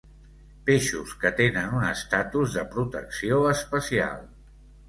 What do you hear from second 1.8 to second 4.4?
un estatus de protecció especial.